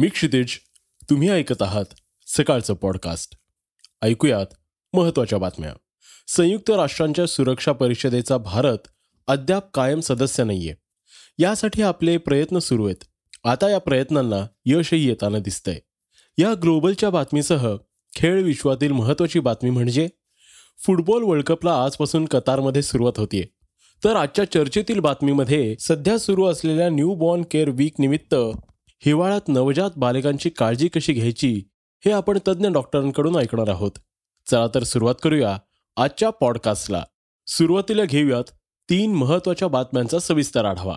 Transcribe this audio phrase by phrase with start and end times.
[0.00, 0.48] मी क्षितिज
[1.10, 1.84] तुम्ही ऐकत आहात
[2.26, 3.36] सकाळचं पॉडकास्ट
[4.02, 4.46] ऐकूयात
[4.92, 5.72] महत्त्वाच्या बातम्या.
[6.28, 8.78] संयुक्त राष्ट्रांच्या सुरक्षा परिषदेचा भारत
[9.26, 10.74] अद्याप कायम सदस्य नाहीये.
[11.38, 13.04] यासाठी आपले प्रयत्न सुरू आहेत.
[13.44, 15.78] आता या प्रयत्नांना यशही येताना दिसतंय.
[16.38, 17.76] या ग्लोबलच्या बातमीसह
[18.14, 20.08] खेळ विश्वातील महत्वाची बातमी म्हणजे
[20.86, 23.44] फुटबॉल वर्ल्ड कपला आजपासून कतारमध्ये सुरुवात होतीये.
[24.04, 28.34] तर आजच्या चर्चेतील बातमीमध्ये सध्या सुरू असलेल्या न्यू बॉर्न केअर वीक निमित्त
[29.00, 31.62] हिवाळ्यात नवजात बालकांची काळजी कशी घ्यायची
[32.04, 33.90] हे आपण तज्ज्ञ डॉक्टरांकडून ऐकणार आहोत.
[34.50, 35.58] चला तर सुरुवात करूया
[35.96, 37.04] आजच्या पॉडकास्टला.
[37.46, 38.44] सुरुवातीला घेऊयात
[38.90, 40.94] तीन महत्त्वाच्या बातम्यांचा सविस्तर आढावा.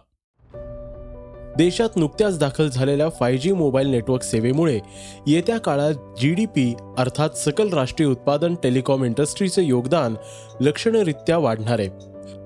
[1.58, 4.80] देशात नुकत्याच दाखल झालेल्या फाय जी मोबाईल नेटवर्क सेवेमुळे
[5.28, 10.16] येत्या काळात जी डी पी अर्थात सकल राष्ट्रीय उत्पादन टेलिकॉम इंडस्ट्रीचे योगदान
[10.62, 11.90] लक्षणीयरित्या वाढणार आहे.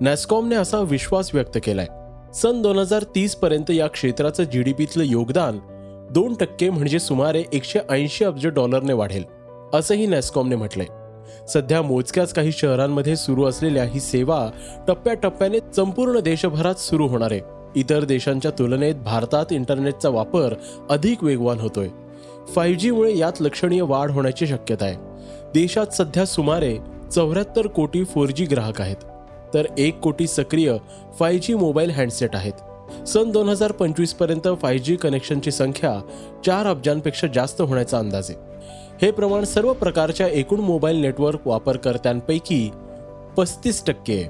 [0.02, 1.88] नॅस्कॉमने असा विश्वास व्यक्त केलाय.
[2.36, 5.60] सन दोन हजार तीस पर्यंत या क्षेत्राचं जी डी पीतलं योगदान
[6.12, 9.24] दोन टक्के म्हणजे सुमारे एकशे ऐंशी अब्ज डॉलरने वाढेल
[9.74, 10.86] असंही नॅस्कॉमने म्हटलंय.
[11.48, 14.50] सध्या मोजक्याच काही शहरांमध्ये सुरू असलेल्या ही सेवा
[14.88, 17.42] टप्प्याटप्प्याने संपूर्ण देशभरात सुरू होणार आहे.
[17.76, 20.54] इतर देशांच्या तुलनेत भारतात इंटरनेटचा वापर
[20.90, 21.88] अधिक वेगवान होतोय.
[22.48, 24.96] फाईव्ह जीमुळे यात लक्षणीय वाढ होण्याची शक्यता आहे.
[25.54, 26.78] देशात सध्या सुमारे
[27.12, 28.96] चौऱ्याहत्तर कोटी फोर जी ग्राहक आहेत.
[29.56, 30.74] तर एक कोटी सक्रिय
[31.20, 32.54] फाय जी मोबाईल हँडसेट आहेत.
[33.08, 36.00] सन दोन हजार पंचवीसपर्यंत फाय जी कनेक्शनची संख्या
[36.46, 38.40] चार अब्जांपेक्षा जास्त होण्याचा अंदाज आहे.
[39.02, 42.70] हे प्रमाण सर्व प्रकारच्या एकूण मोबाईल नेटवर्क वापरकर्त्यांपैकी
[43.38, 44.24] पस्तीस टक्के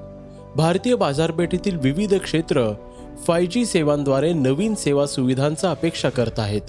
[0.55, 2.73] भारतीय बाजारपेठेतील विविध क्षेत्र
[3.27, 6.61] फाय जी सेवांद्वारे नवीन सेवा सुविधांचा अपेक्षा करत आहेत.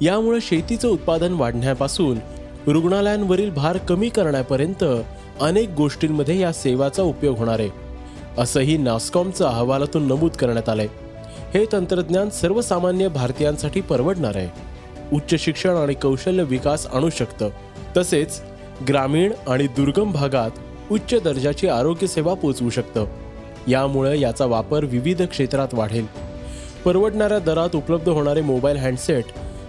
[0.00, 2.18] यामुळे शेतीचं उत्पादन वाढण्यापासून
[2.66, 4.84] रुग्णालयांवरील भार कमी करण्यापर्यंत
[5.40, 7.81] अनेक गोष्टींमध्ये या सेवाचा उपयोग होणार आहे.
[8.38, 10.86] असंही नास्कॉमचं अहवालातून नमूद करण्यात आलंय.
[11.54, 14.48] हे तंत्रज्ञान सर्वसामान्य भारतीयांसाठी परवडणार आहे.
[15.12, 17.48] उच्च शिक्षण आणि कौशल्य विकास आणू शकतं.
[17.96, 18.40] तसेच
[18.88, 20.50] ग्रामीण आणि दुर्गम भागात
[20.92, 23.06] उच्च दर्जाची आरोग्य सेवा पोचवू शकतं.
[23.68, 26.06] यामुळे याचा वापर विविध क्षेत्रात वाढेल.
[26.84, 29.24] परवडणाऱ्या दरात उपलब्ध होणारे मोबाईल हँडसेट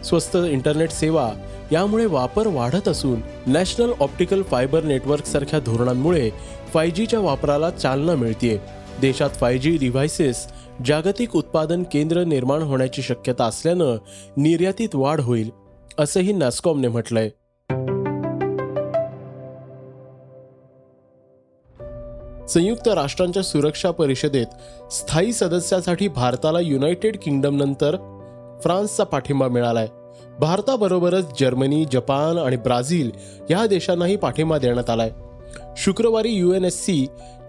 [0.06, 1.32] स्वस्त इंटरनेट सेवा
[1.74, 6.30] यामुळे वापर वाढत असून नॅशनल ऑप्टिकल फायबर नेटवर्क सारख्या धोरणांमुळे
[6.74, 8.58] फाय जीच्या वापराला चालना मिळतीये.
[9.02, 10.48] देशात फाय जी डिव्हायसेस
[10.86, 13.98] जागतिक उत्पादन केंद्र निर्माण होण्याची शक्यता असल्यानं
[14.38, 15.50] निर्यातीत वाढ होईल
[16.00, 17.30] असंही नॅस्कॉमने म्हटलंय.
[22.48, 24.46] संयुक्त राष्ट्रांच्या सुरक्षा परिषदेत
[24.92, 27.96] स्थायी सदस्यासाठी भारताला युनायटेड किंगडम नंतर
[28.64, 29.88] फ्रान्सचा पाठिंबा मिळालाय.
[30.40, 33.12] भारताबरोबरच जर्मनी जपान आणि ब्राझील
[33.50, 35.12] या देशांनाही पाठिंबा देण्यात आलाय.
[35.78, 36.86] शुक्रवारी यू एन एस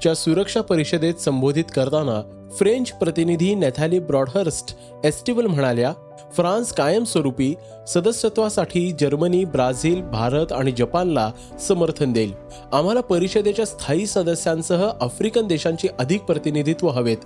[0.03, 5.93] च्या सुरक्षा परिषदेत संबोधित करताना फ्रेंच प्रतिनिधी नॅथॅली ब्रॉडहर्स्ट एस्टिवल म्हणाल्या
[6.33, 7.55] फ्रान्स कायमस्वरूपी
[7.89, 11.33] सदस्यत्वासाठी जर्मनी ब्राझील भारत आणि जपानला
[11.69, 12.33] समर्थन देईल.
[12.73, 17.17] आम्हाला परिषदेच्या स्थायी सदस्यांसह आफ्रिकन देशांची अधिक प्रतिनिधित्व हवेत.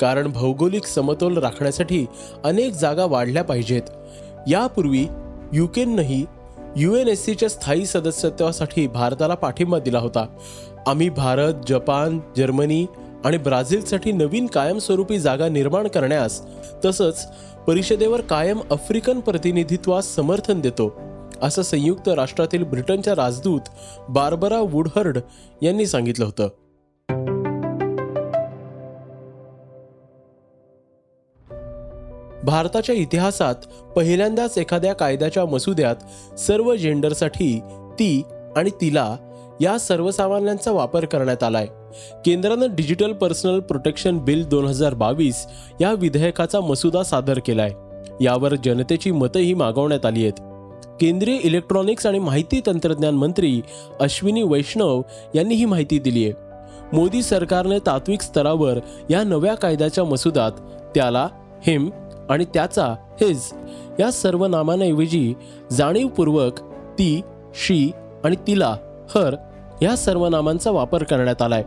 [0.00, 2.06] कारण भौगोलिक समतोल राखण्यासाठी
[2.44, 3.82] अनेक जागा वाढल्या पाहिजेत.
[4.48, 5.06] यापूर्वी
[5.52, 6.24] युकेनंही
[7.16, 10.26] सीच्या स्थायी सदस्यत्वासाठी भारताला पाठिंबा दिला होता.
[10.86, 12.86] आम्ही भारत जपान जर्मनी
[13.24, 16.40] आणि ब्राझीलसाठी नवीन कायमस्वरूपी जागा निर्माण करण्यास
[16.84, 17.26] तसंच
[17.66, 20.92] परिषदेवर कायम आफ्रिकन प्रतिनिधित्वास समर्थन देतो
[21.42, 23.60] असं संयुक्त राष्ट्रातील ब्रिटनच्या राजदूत
[24.08, 25.18] बार्बरा वुडहर्ड
[25.62, 26.48] यांनी सांगितलं होतं.
[32.44, 33.54] भारताच्या इतिहासात
[33.96, 35.96] पहिल्यांदाच एखाद्या कायद्याच्या मसुद्यात
[36.38, 37.60] सर्व जेंडरसाठी
[37.92, 38.22] ती
[38.56, 39.16] आणि तिला
[39.60, 41.66] या सर्वसामान्यांचा वापर करण्यात आलाय.
[42.24, 45.46] केंद्रानं डिजिटल पर्सनल प्रोटेक्शन बिल दोन हजार बावीस
[45.80, 47.70] या विधेयकाचा मसुदा सादर केलाय.
[48.20, 50.40] यावर जनतेची मतंही मागवण्यात आली आहेत.
[51.00, 53.60] केंद्रीय इलेक्ट्रॉनिक्स आणि माहिती तंत्रज्ञान मंत्री
[54.00, 55.02] अश्विनी वैष्णव
[55.34, 56.32] यांनी ही माहिती दिली आहे.
[56.92, 58.78] मोदी सरकारने तात्विक स्तरावर
[59.10, 60.52] या नव्या कायद्याच्या मसुदात
[60.94, 61.28] त्याला
[61.66, 61.90] हिम
[62.30, 62.86] आणि त्याचा
[63.20, 63.42] हिज
[64.00, 65.34] या सर्व नामांऐवजी
[65.72, 66.60] जाणीवपूर्वक
[66.98, 67.20] ती
[67.54, 67.90] शी
[68.24, 68.76] आणि तिला
[69.14, 69.36] हर
[69.82, 71.64] या सर्व नामांचा वापर करण्यात आलाय.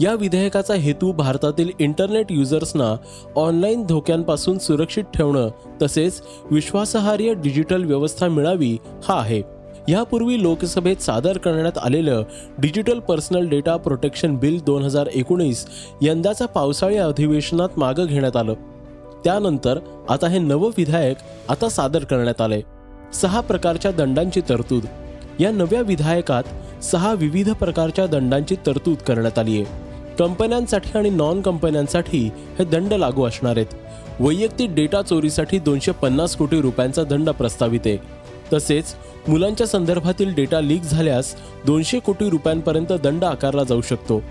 [0.00, 2.96] या विधेयकाचा हेतू भारतातील इंटरनेट युजर्सना
[3.36, 5.48] ऑनलाईन धोक्यांपासून सुरक्षित ठेवणं
[5.82, 8.76] तसेच विश्वासार्ह डिजिटल व्यवस्था मिळावी
[9.08, 9.42] हा आहे.
[9.88, 12.22] यापूर्वी लोकसभेत सादर करण्यात आलेलं
[12.58, 15.66] digital personal data protection bill दोन हजार एकोणीस
[16.02, 18.54] यंदाचा पावसाळी अधिवेशनात मागं घेण्यात आलं.
[19.24, 19.78] त्यानंतर
[20.08, 21.16] आता हे नवं विधायक
[21.48, 22.60] आता सादर करण्यात आले.
[23.14, 24.84] सहा प्रकारच्या दंडांची तरतूद.
[25.40, 26.42] या नव्या विधायकात
[26.84, 29.64] सहा विविध प्रकारच्या दंडांची तरतूद करण्यात आली आहे
[30.18, 33.74] कंपन्यांसाठी आणि नॉन कंपन्यांसाठी हे दंड लागू असणार आहेत.
[34.20, 37.98] वैयक्तिक डेटा चोरीसाठी दोनशे पन्नास कोटी रुपयांचा दंड प्रस्तावित आहे.
[38.52, 38.84] तसेच
[39.28, 41.34] मुलांच्या संदर्भातील डेटा लीक झाल्यास
[41.66, 44.22] दोनशे कोटी रुपयांपर्यंत दंड आकारला जाऊ शकतो.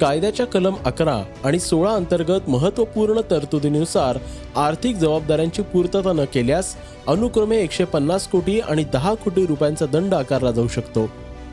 [0.00, 4.18] कायद्याच्या कलम अकरा आणि सोळा अंतर्गत महत्त्वपूर्ण तरतुदीनुसार
[4.56, 6.74] आर्थिक जबाबदाऱ्यांची पूर्तता न केल्यास
[7.08, 11.10] अनुक्रमे एकशे पन्नास कोटी आणि दहा कोटी रुपयांचा दंड आकारला जाऊ शकतो.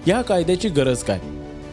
[0.07, 1.19] या कायद्याची गरज काय?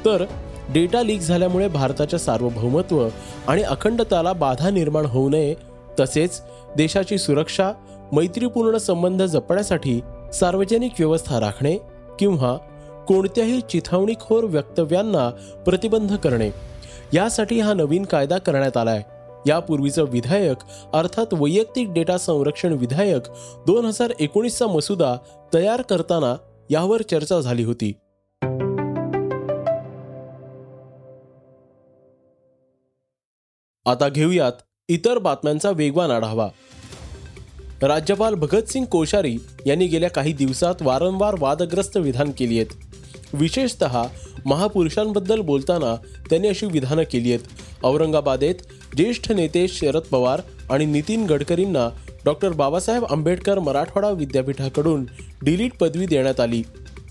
[0.05, 0.25] तर
[0.73, 3.09] डेटा लीक झाल्यामुळे भारताच्या सार्वभौमत्व
[3.47, 5.55] आणि अखंडताला बाधा निर्माण होऊ नये
[6.01, 6.41] तसेच
[6.77, 7.73] देशाची सुरक्षा
[8.13, 10.01] मैत्रीपूर्ण संबंध जपण्यासाठी
[10.35, 11.77] सार्वजनिक व्यवस्था राखणे
[12.19, 12.57] किंवा
[13.09, 15.31] कोणत्याही चिथावणीखोर वक्तव्यांना
[15.67, 16.51] प्रतिबंध करणे.
[17.15, 19.03] यासाठी हा नवीन कायदा करण्यात आलाय.
[19.47, 20.57] यापूर्वीचं विधायक
[20.93, 23.23] अर्थात वैयक्तिक डेटा संरक्षण विधायक
[23.67, 25.17] दोन हजार एकोणीसचा मसुदा
[25.55, 26.37] तयार करताना
[26.71, 27.93] यावर चर्चा झाली होती.
[33.87, 34.53] आता घेऊयात
[34.89, 36.49] इतर बातम्यांचा वेगवान आढावा.
[37.83, 42.88] राज्यपाल भगतसिंग कोश्यारी यांनी गेल्या काही दिवसात वारंवार वादग्रस्त विधान केली आहेत.
[43.33, 43.85] विशेषत
[44.47, 45.95] महापुरुषांबद्दल बोलताना
[46.31, 47.85] त्यांनी अशी विधानं केली आहेत.
[47.85, 48.55] औरंगाबादेत
[48.97, 50.41] ज्येष्ठ नेते शरद पवार
[50.71, 51.89] आणि नितीन गडकरींना
[52.25, 55.05] डॉक्टर बाबासाहेब आंबेडकर मराठवाडा विद्यापीठाकडून
[55.43, 56.63] डिलीट पदवी देण्यात आली.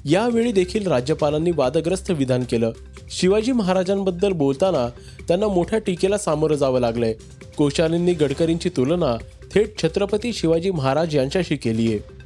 [0.05, 2.71] यावेळी देखील राज्यपालांनी वादग्रस्त विधान केलं.
[3.09, 4.89] शिवाजी महाराजांबद्दल बोलताना
[5.27, 7.13] त्यांना मोठ्या टीकेला सामोरं जावं लागलंय.
[7.57, 9.17] कोश्यालींनी गडकरींची तुलना
[9.53, 12.16] थेट छत्रपती शिवाजी महाराज यांच्याशी केली आहे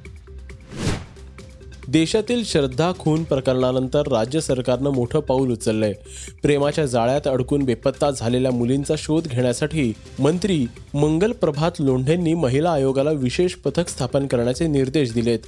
[1.92, 5.94] देशातील श्रद्धा खून प्रकरणानंतर राज्य सरकारनं मोठं पाऊल उचललंय.
[6.44, 13.54] प्रेमाच्या जाळ्यात अडकून बेपत्ता झालेल्या मुलींचा शोध घेण्यासाठी मंत्री मंगल प्रभात लोंढेंनी महिला आयोगाला विशेष
[13.54, 15.40] पथक स्थापन करण्याचे निर्देश दिलेत.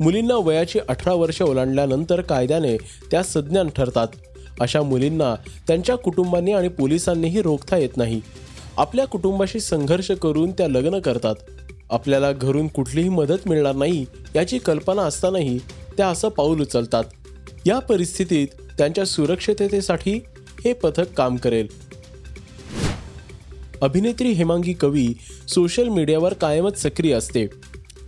[0.00, 2.76] मुलींना वयाची अठरा वर्ष ओलांडल्यानंतर कायद्याने
[3.10, 4.08] त्या सज्ञान ठरतात.
[4.60, 5.34] अशा मुलींना
[5.68, 8.20] त्यांच्या कुटुंबांनी आणि पोलिसांनीही रोखता येत नाही.
[8.76, 11.34] आपल्या कुटुंबाशी संघर्ष करून त्या लग्न करतात.
[11.90, 14.04] आपल्याला घरून कुठलीही मदत मिळणार नाही
[14.36, 15.58] याची कल्पना असतानाही
[15.96, 17.04] त्या असं पाऊल उचलतात.
[17.66, 18.48] या परिस्थितीत
[18.78, 20.12] त्यांच्या सुरक्षिततेसाठी
[20.64, 21.66] हे पथक काम करेल.
[23.82, 25.08] अभिनेत्री हेमांगी कवी
[25.48, 27.46] सोशल मीडियावर कायमच सक्रिय असते.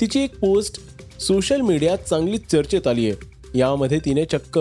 [0.00, 0.80] तिची एक पोस्ट
[1.20, 3.36] सोशल मीडियात चांगलीच चर्चेत आली आहे.
[3.58, 4.60] यामध्ये तिने चक्क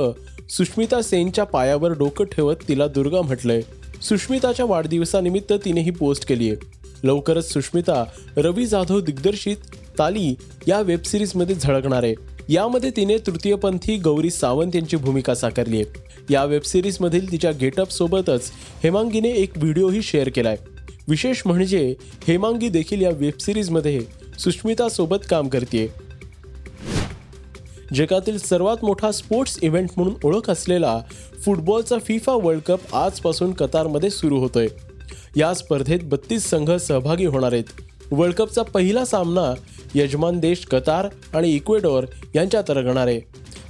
[0.49, 3.61] सुष्मिता सेनच्या पायावर डोकं ठेवत तिला दुर्गा म्हटलंय.
[4.01, 6.75] सुष्मिताच्या वाढदिवसानिमित्त तिने ही पोस्ट केली आहे.
[7.03, 8.03] लवकरच सुष्मिता
[8.37, 9.57] रवी जाधव दिग्दर्शित
[9.99, 10.35] ताली
[10.67, 12.34] या वेबसिरीजमध्ये झळकणार आहे.
[12.49, 15.85] यामध्ये तिने तृतीयपंथी गौरी सावंत यांची भूमिका साकारली आहे.
[16.29, 18.51] या वेबसिरीजमधील तिच्या गेटअप सोबतच
[18.83, 20.57] हेमांगीने एक व्हिडिओही शेअर केलाय.
[21.07, 21.95] विशेष म्हणजे
[22.27, 24.01] हेमांगी देखील या वेबसिरीजमध्ये
[24.39, 25.87] सुष्मिता सोबत काम करते
[27.93, 31.01] जगातील सर्वात मोठा स्पोर्ट्स इव्हेंट म्हणून ओळख असलेला
[31.45, 34.67] फुटबॉलचा फिफा वर्ल्ड कप आजपासून कतारमध्ये सुरू होतोय.
[35.37, 37.63] या स्पर्धेत बत्तीस संघ सहभागी होणार आहेत.
[38.11, 39.53] वर्ल्ड कपचा पहिला सामना
[39.95, 43.21] यजमान देश कतार आणि इक्वेडोर यांच्यात रंगणार आहे.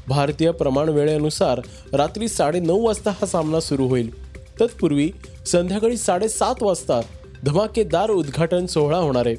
[0.08, 1.62] भारतीय प्रमाण वेळेनुसार
[1.94, 4.25] रात्री साडेनऊ वाजता हा सामना सुरू होईल.
[4.62, 5.12] तत्पूर्वी
[5.48, 7.01] संध्याकाळी साडेसात वाजता
[7.44, 9.36] धमाकेदार उद्घाटन सोहळा होणार आहे.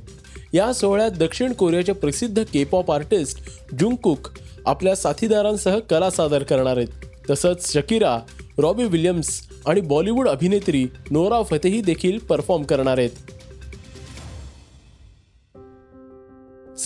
[0.52, 3.38] या सोहळ्यात दक्षिण कोरियाचे प्रसिद्ध के पॉप आर्टिस्ट
[3.78, 4.28] जुंगकुक
[4.66, 6.88] आपल्या साथीदारांसह कला सादर करणार आहेत.
[7.30, 8.18] तसंच शकीरा
[8.58, 13.10] रॉबी विलियम्स आणि बॉलिवूड अभिनेत्री नोरा फतेही देखील परफॉर्म करणार आहेत.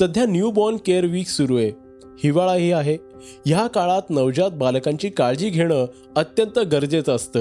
[0.00, 1.72] सध्या न्यू बॉर्न केअर वीक सुरू आहे.
[2.24, 2.96] हिवाळाही आहे.
[3.46, 7.40] ह्या काळात नवजात बालकांची काळजी घेणं अत्यंत गरजेचं असतं.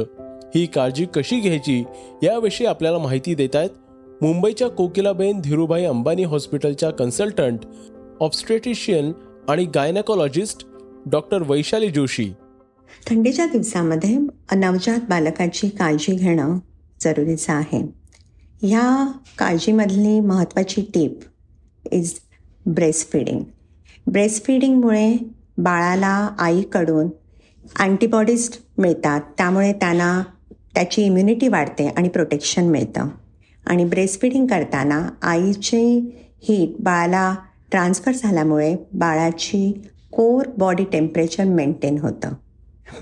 [0.55, 1.83] ही काळजी कशी घ्यायची
[2.23, 3.69] याविषयी आपल्याला माहिती देत आहेत
[4.21, 7.59] मुंबईच्या कोकिलाबेन धीरूभाई अंबानी हॉस्पिटलच्या कन्सल्टंट
[8.21, 9.11] ऑब्स्ट्रेटिशियन
[9.49, 10.65] आणि गायनेकॉलॉजिस्ट
[11.05, 12.33] डॉक्टर वैशाली जोशी.
[13.07, 14.17] थंडीच्या दिवसामध्ये
[14.55, 16.59] नवजात बालकाची काळजी घेणं
[17.01, 17.81] जरुरीचं आहे.
[18.61, 21.19] ह्या काळजीमधली महत्त्वाची टीप
[21.91, 22.13] इज
[22.75, 23.11] ब्रेस्ट
[24.45, 24.81] फिडिंग
[25.57, 27.07] बाळाला आईकडून
[27.79, 29.21] अँटीबॉडीज मिळतात.
[29.38, 30.23] त्यामुळे त्यांना
[30.75, 33.07] त्याची इम्युनिटी वाढते आणि प्रोटेक्शन मिळतं.
[33.67, 35.81] आणि ब्रेस्टफिडिंग करताना आईचे
[36.43, 37.35] हीट बाळाला
[37.71, 42.33] ट्रान्सफर झाल्यामुळे बाळाची कोर बॉडी टेम्परेचर मेंटेन होतं.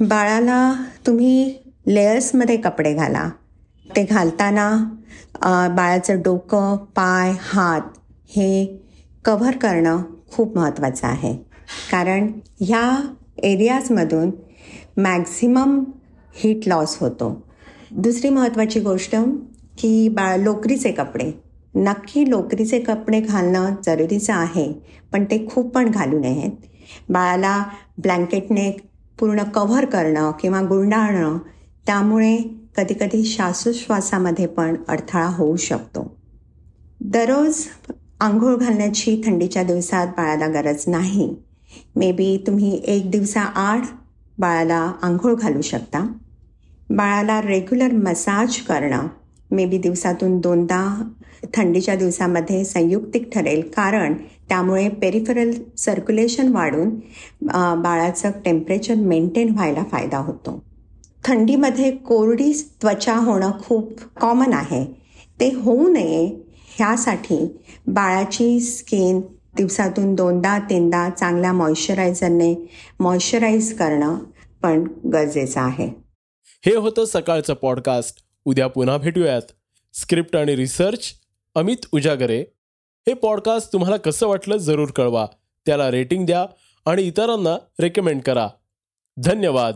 [0.01, 0.73] बाळाला
[1.07, 1.53] तुम्ही
[1.87, 3.29] लेयर्समध्ये कपडे घाला.
[3.95, 4.77] ते घालताना
[5.75, 7.81] बाळाचं डोकं पाय हात
[8.29, 8.83] हे
[9.27, 11.35] कव्हर करणं खूप महत्त्वाचं आहे.
[11.91, 14.31] कारण ह्या एरियाजमधून
[14.97, 15.83] मॅक्झिमम
[16.35, 17.47] हीट लॉस होतो.
[17.91, 19.15] दुसरी महत्त्वाची गोष्ट
[19.77, 21.31] की बाळ लोकरीचे कपडे.
[21.75, 24.73] नक्की लोकरीचे कपडे घालणं जरुरीचं आहे
[25.11, 26.51] पण ते खूप पण घालू नयेत.
[27.09, 27.63] बाळाला
[27.97, 28.71] ब्लँकेटने
[29.19, 31.37] पूर्ण कव्हर करणं किंवा गुंडाळणं
[31.85, 32.37] त्यामुळे
[32.77, 36.15] कधीकधी श्वासोश्वासामध्ये पण अडथळा होऊ शकतो.
[37.01, 37.63] दररोज
[38.19, 41.29] आंघोळ घालण्याची थंडीच्या दिवसात बाळाला गरज नाही.
[41.95, 43.85] मे बी तुम्ही एक दिवसाआड
[44.37, 46.05] बाळाला आंघोळ घालू शकता.
[46.89, 49.07] बाळाला रेग्युलर मसाज करणं
[49.51, 50.83] मे बी दिवसातून दोनदा
[51.55, 53.61] थंडीच्या दिवसामध्ये संयुक्तिक ठरेल.
[53.75, 54.13] कारण
[54.49, 56.89] त्यामुळे पेरिफरल सर्क्युलेशन वाढून
[57.81, 60.59] बाळाचं टेम्परेचर मेंटेन व्हायला फायदा होतो.
[61.25, 64.85] थंडीमध्ये कोरडी त्वचा होणं खूप कॉमन आहे.
[65.39, 66.27] ते होऊ नये
[66.77, 67.57] ह्यासाठी
[67.87, 69.21] बाळाची स्किन
[69.55, 72.69] दिवसातून दोनदा तीनदा चांगल्या मॉइश्चरायझरने
[72.99, 74.17] मॉइश्चराईज करणं
[74.61, 75.89] पण गरजेचं आहे.
[76.65, 79.41] हे होतं सकाळचं पॉडकास्ट उद्या पुन्हा भेटूयात.
[79.93, 81.13] स्क्रिप्ट आणि रिसर्च
[81.55, 82.41] अमित उजागरे.
[83.07, 85.27] हे पॉडकास्ट तुम्हाला कसं वाटलं जरूर कळवा.
[85.65, 86.45] त्याला रेटिंग द्या
[86.85, 88.47] आणि इतरांना रेकमेंड करा.
[89.17, 89.75] धन्यवाद.